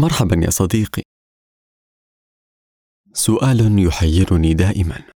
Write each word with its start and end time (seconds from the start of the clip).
مرحبا 0.00 0.44
يا 0.44 0.50
صديقي. 0.50 1.02
سؤال 3.12 3.86
يحيرني 3.86 4.54
دائما. 4.54 5.12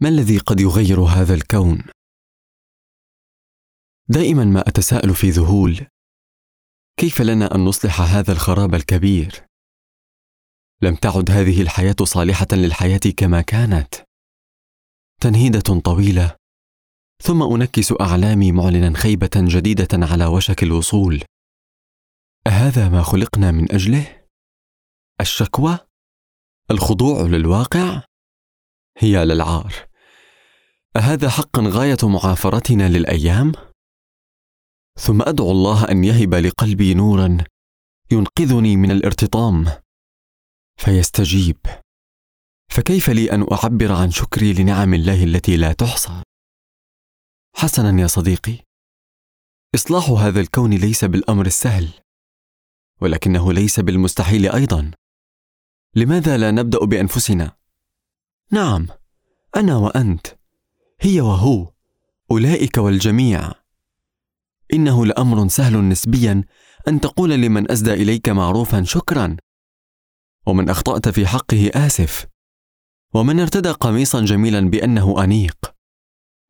ما 0.00 0.08
الذي 0.08 0.38
قد 0.38 0.60
يغير 0.60 1.00
هذا 1.00 1.34
الكون؟ 1.34 1.84
دائما 4.08 4.44
ما 4.44 4.68
أتساءل 4.68 5.14
في 5.14 5.30
ذهول. 5.30 5.86
كيف 6.96 7.22
لنا 7.22 7.54
أن 7.54 7.64
نصلح 7.64 8.00
هذا 8.00 8.32
الخراب 8.32 8.74
الكبير؟ 8.74 9.46
لم 10.82 10.94
تعد 10.94 11.30
هذه 11.30 11.62
الحياة 11.62 11.96
صالحة 12.02 12.48
للحياة 12.52 13.12
كما 13.16 13.40
كانت. 13.42 13.94
تنهيدة 15.20 15.80
طويلة. 15.84 16.36
ثم 17.22 17.42
أنكس 17.42 17.92
أعلامي 18.00 18.52
معلنا 18.52 18.98
خيبة 18.98 19.30
جديدة 19.36 19.88
على 19.92 20.26
وشك 20.26 20.62
الوصول. 20.62 21.24
أهذا 22.46 22.88
ما 22.88 23.02
خلقنا 23.02 23.50
من 23.50 23.72
أجله؟ 23.72 24.26
الشكوى؟ 25.20 25.78
الخضوع 26.70 27.22
للواقع؟ 27.22 28.02
هي 28.98 29.24
للعار. 29.24 29.74
أهذا 30.96 31.30
حقا 31.30 31.62
غاية 31.66 31.96
معافرتنا 32.02 32.88
للأيام؟ 32.88 33.52
ثم 34.98 35.22
أدعو 35.22 35.50
الله 35.50 35.90
أن 35.90 36.04
يهب 36.04 36.34
لقلبي 36.34 36.94
نورا 36.94 37.38
ينقذني 38.10 38.76
من 38.76 38.90
الارتطام. 38.90 39.64
فيستجيب. 40.76 41.58
فكيف 42.70 43.10
لي 43.10 43.32
أن 43.32 43.46
أعبر 43.52 43.92
عن 43.92 44.10
شكري 44.10 44.52
لنعم 44.52 44.94
الله 44.94 45.24
التي 45.24 45.56
لا 45.56 45.72
تحصى؟ 45.72 46.22
حسنا 47.56 48.02
يا 48.02 48.06
صديقي. 48.06 48.58
إصلاح 49.74 50.10
هذا 50.10 50.40
الكون 50.40 50.70
ليس 50.70 51.04
بالأمر 51.04 51.46
السهل. 51.46 52.05
ولكنه 53.00 53.52
ليس 53.52 53.80
بالمستحيل 53.80 54.50
أيضا. 54.50 54.90
لماذا 55.94 56.36
لا 56.36 56.50
نبدأ 56.50 56.84
بأنفسنا؟ 56.84 57.56
نعم 58.50 58.86
أنا 59.56 59.76
وأنت 59.76 60.26
هي 61.00 61.20
وهو 61.20 61.72
أولئك 62.30 62.78
والجميع. 62.78 63.52
إنه 64.72 65.06
لأمر 65.06 65.48
سهل 65.48 65.88
نسبيا 65.88 66.44
أن 66.88 67.00
تقول 67.00 67.30
لمن 67.30 67.70
اسدى 67.70 67.92
إليك 67.92 68.28
معروفا 68.28 68.82
شكرا. 68.82 69.36
ومن 70.46 70.68
أخطأت 70.68 71.08
في 71.08 71.26
حقه 71.26 71.70
آسف. 71.74 72.26
ومن 73.14 73.40
ارتدى 73.40 73.70
قميصا 73.70 74.24
جميلا 74.24 74.60
بأنه 74.70 75.24
أنيق. 75.24 75.74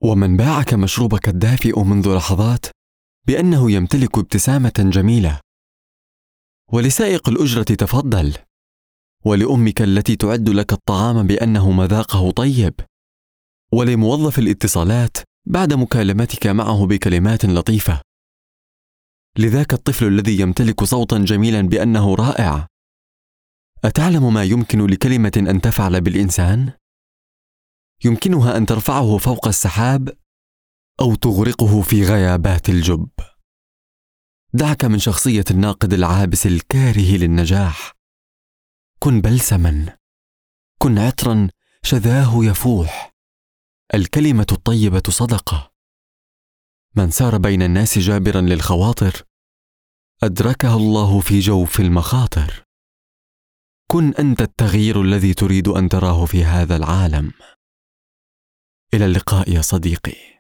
ومن 0.00 0.36
باعك 0.36 0.74
مشروبك 0.74 1.28
الدافئ 1.28 1.82
منذ 1.82 2.16
لحظات 2.16 2.66
بأنه 3.26 3.70
يمتلك 3.70 4.18
ابتسامة 4.18 4.72
جميلة. 4.78 5.45
ولسائق 6.72 7.28
الأجرة 7.28 7.62
تفضل. 7.62 8.34
ولأمك 9.24 9.82
التي 9.82 10.16
تعد 10.16 10.48
لك 10.48 10.72
الطعام 10.72 11.26
بأنه 11.26 11.70
مذاقه 11.70 12.30
طيب. 12.30 12.74
ولموظف 13.72 14.38
الاتصالات 14.38 15.16
بعد 15.46 15.72
مكالمتك 15.72 16.46
معه 16.46 16.86
بكلمات 16.86 17.44
لطيفة. 17.44 18.00
لذاك 19.38 19.72
الطفل 19.72 20.06
الذي 20.06 20.40
يمتلك 20.40 20.84
صوتا 20.84 21.18
جميلا 21.18 21.60
بأنه 21.62 22.14
رائع. 22.14 22.66
أتعلم 23.84 24.34
ما 24.34 24.44
يمكن 24.44 24.86
لكلمة 24.86 25.32
أن 25.36 25.60
تفعل 25.60 26.00
بالإنسان؟ 26.00 26.72
يمكنها 28.04 28.56
أن 28.56 28.66
ترفعه 28.66 29.18
فوق 29.18 29.48
السحاب 29.48 30.16
أو 31.00 31.14
تغرقه 31.14 31.82
في 31.82 32.04
غيابات 32.04 32.68
الجب. 32.68 33.08
دعك 34.56 34.84
من 34.84 34.98
شخصية 34.98 35.44
الناقد 35.50 35.92
العابس 35.92 36.46
الكاره 36.46 37.16
للنجاح. 37.16 37.92
كن 38.98 39.20
بلسما. 39.20 39.96
كن 40.78 40.98
عطرا 40.98 41.48
شذاه 41.82 42.44
يفوح. 42.44 43.14
الكلمة 43.94 44.46
الطيبة 44.52 45.02
صدقة. 45.08 45.72
من 46.94 47.10
سار 47.10 47.38
بين 47.38 47.62
الناس 47.62 47.98
جابرا 47.98 48.40
للخواطر 48.40 49.22
أدركه 50.22 50.76
الله 50.76 51.20
في 51.20 51.40
جوف 51.40 51.80
المخاطر. 51.80 52.64
كن 53.90 54.14
أنت 54.14 54.40
التغيير 54.40 55.02
الذي 55.02 55.34
تريد 55.34 55.68
أن 55.68 55.88
تراه 55.88 56.24
في 56.26 56.44
هذا 56.44 56.76
العالم. 56.76 57.32
إلى 58.94 59.06
اللقاء 59.06 59.50
يا 59.50 59.62
صديقي. 59.62 60.35